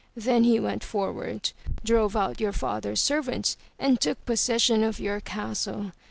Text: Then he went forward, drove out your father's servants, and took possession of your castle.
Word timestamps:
Then 0.15 0.45
he 0.45 0.59
went 0.59 0.83
forward, 0.83 1.51
drove 1.85 2.15
out 2.15 2.39
your 2.41 2.53
father's 2.53 2.99
servants, 2.99 3.55
and 3.77 4.01
took 4.01 4.25
possession 4.25 4.81
of 4.83 4.99
your 4.99 5.19
castle. 5.19 5.91